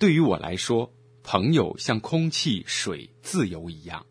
[0.00, 0.90] 对于我来说，
[1.22, 4.06] 朋友像空气、水、自由一样，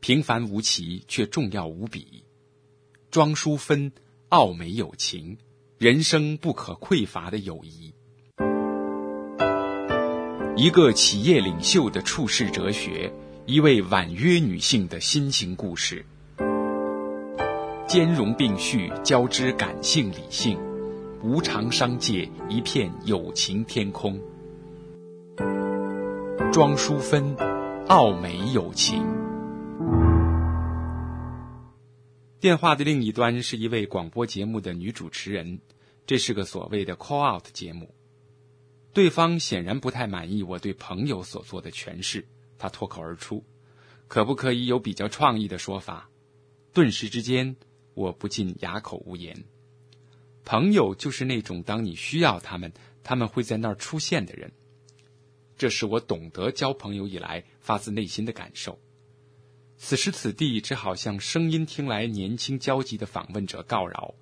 [0.00, 2.24] 平凡无奇却重要无比。
[3.10, 3.92] 庄淑芬，
[4.30, 5.36] 奥美友情，
[5.76, 7.92] 人生不可匮乏的友谊。
[10.56, 13.12] 一个企业领袖的处世哲学，
[13.44, 16.02] 一位婉约女性的心情故事，
[17.86, 20.58] 兼容并蓄，交织感性理性，
[21.22, 24.18] 无常商界一片友情天空。
[26.56, 27.36] 庄淑芬，
[27.86, 29.04] 奥美友情。
[32.40, 35.60] 电话的另一端是一位广播节目的女主持人，
[36.06, 37.94] 这是个所谓的 call out 节目。
[38.94, 42.26] 对方显然不太满意我对朋友所做的诠释，
[42.56, 43.44] 他脱口而出
[44.08, 46.08] ：“可不可以有比较创意的说法？”
[46.72, 47.54] 顿时之间，
[47.92, 49.44] 我不禁哑口无言。
[50.46, 54.50] 朋友就是那种当你需要他们，他们会在那儿出现的人。
[55.56, 58.78] 这是我懂得交朋友以来发自内心的感受。
[59.76, 64.14] 此时此地，只好向声音听来年轻焦急的访问者告饶。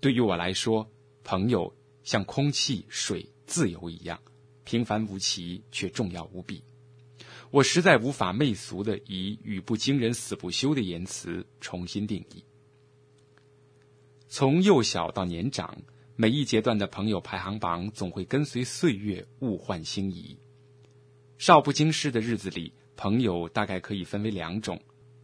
[0.00, 0.90] 对于我来说，
[1.22, 3.28] 朋友像空气、水。
[3.46, 4.20] 自由一样，
[4.64, 6.64] 平凡无奇却重要无比。
[7.52, 12.42] 我实在无法媚俗的以语不惊人死不休的言辞重新定义。
[14.26, 15.80] 从幼小到年长，
[16.18, 20.38] 每一阶段的朋友排行榜总会跟随岁月物换星移。
[21.36, 24.80] 少不经事的日子里，朋友大概可以分为两种：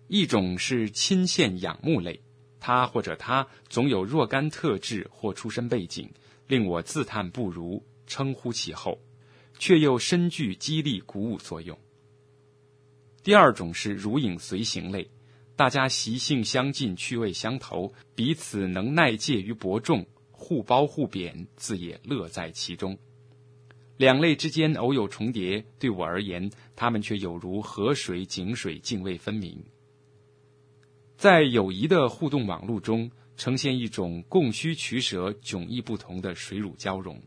[0.09, 2.21] 一种是亲羡仰慕类，
[2.61, 6.11] 他或者他总有若干特质或出身背景，
[6.47, 7.83] 令我自叹不如。
[8.05, 9.01] 称呼其后，
[9.59, 11.79] 却又深具激励鼓舞作用。
[13.23, 15.09] 第二种是如影随形类，
[15.57, 20.05] 大家习性相近，趣味相投，彼此能耐介于伯仲，
[20.43, 22.99] 互褒互贬，自也乐在其中。
[23.97, 29.65] 两类之间偶有重叠，对我而言，他们却有如河水、井水，泾渭分明。
[31.17, 37.23] 在友谊的互动网络中，呈现一种供需取舍迥异不同的水乳交融。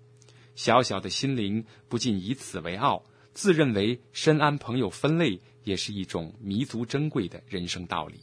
[0.55, 8.19] 小小的心灵不禁以此为傲，自认为深谙朋友分类，也是一种弥足珍贵的人生道理。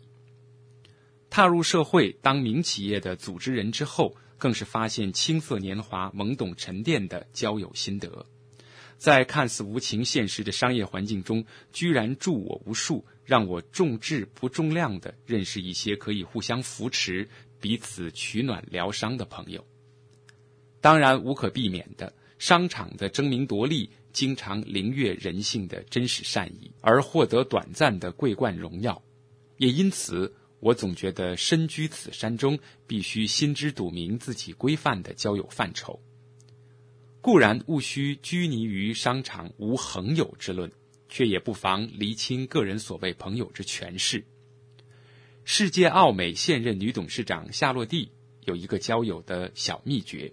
[1.32, 8.26] 踏入社会当名企业的组织人之后，更是发现青涩年华懵懂沉淀的交友心得，
[8.98, 11.42] 在看似无情现实的商业环境中，
[11.72, 17.26] 居然助我无数，让我重质不重量的认识一些可以互相扶持、
[17.58, 19.66] 彼此取暖疗伤的朋友。
[20.82, 22.12] 当然，无可避免的。
[22.38, 29.02] 商场的争名夺利，经常凌越人性的真实善意，而获得短暂的桂冠荣耀。
[29.56, 32.56] 也因此，我总觉得身居此山中，
[32.86, 36.00] 必须心知肚明自己规范的交友范畴。
[37.20, 40.70] 固然务须拘泥于商场无恒友之论，
[41.08, 44.24] 却也不妨厘清个人所谓朋友之诠释。
[45.42, 48.12] 世界奥美现任女董事长夏洛蒂
[48.44, 50.32] 有一个交友的小秘诀。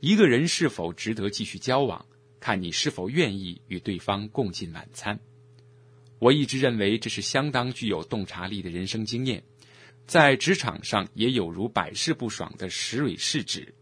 [0.00, 2.04] 一个人是否值得继续交往，
[2.38, 5.18] 看你是否愿意与对方共进晚餐。
[6.18, 9.42] 我一直认为这是相当具有洞察力的人生经验，
[10.06, 13.74] 在职场上也有如百试不爽的石蕊试纸。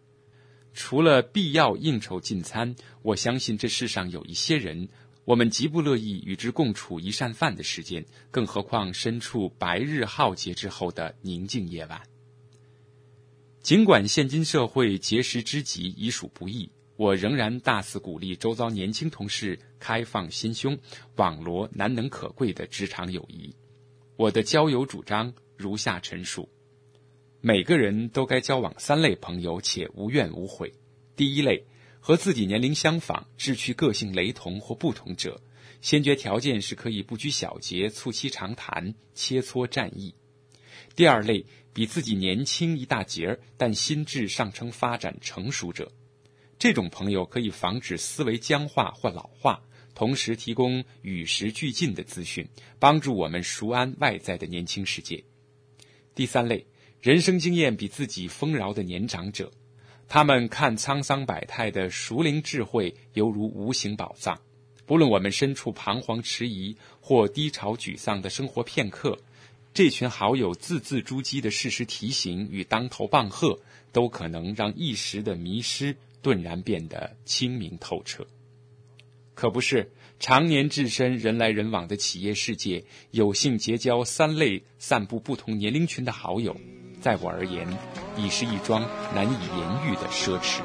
[0.75, 4.89] 除了必要应酬进餐，我相信这世上有一些人，
[5.25, 12.03] 我们极不乐意与之共处一膳饭的时间，更何况身处白日浩劫之后的宁静夜晚。
[13.63, 20.79] 尽管现今社会结识知己已属不易，我仍然大肆鼓励周遭年轻同事开放心胸，
[21.17, 23.55] 网罗难能可贵的职场友谊。
[24.17, 26.49] 我的交友主张如下陈述：
[27.41, 30.73] 每个人都该交往三类朋友，且无怨无悔。
[31.15, 31.65] 第一类，
[32.01, 35.43] 和自己年龄相仿、志趣个性雷同或不同者，
[35.81, 40.15] 先决条件是可以不拘小节、促膝长谈、切磋战役。
[40.95, 41.45] 第二类。
[41.77, 45.93] 比自己年轻一大截儿，但心智尚称发展成熟者，
[46.59, 49.63] 这种朋友可以防止思维僵化或老化，
[49.95, 52.49] 同时提供与时俱进的资讯，
[52.79, 55.23] 帮助我们熟谙外在的年轻世界。
[56.15, 56.67] 第三类，
[57.03, 59.53] 人生经验比自己丰饶的年长者，
[60.09, 64.41] 他们看沧桑百态的熟龄智慧犹如无形宝藏，
[64.87, 69.19] 不论我们身处彷徨迟疑或低潮沮丧的生活片刻。
[69.75, 73.61] 这群好友字字珠玑的事实提醒与当头棒喝，
[73.93, 75.95] 都可能让一时的迷失
[76.27, 78.27] 顿然变得清明透彻。
[79.33, 82.83] 可不是常年置身人来人往的企业世界，
[83.13, 86.57] 有幸结交三类散布不同年龄群的好友，
[87.01, 87.65] 在我而言，
[88.17, 88.83] 已是一桩
[89.15, 90.63] 难以言喻的奢侈。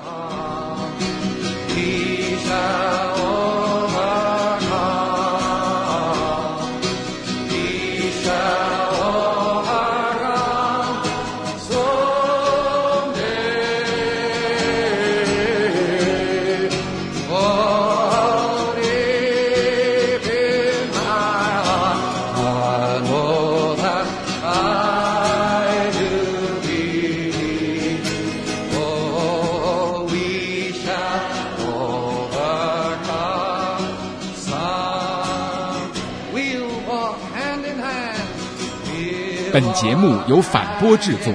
[39.52, 41.34] 本节目由反播制作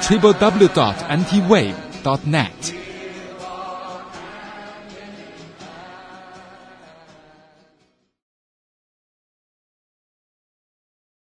[0.00, 2.77] ，triple w dot anti wave dot net。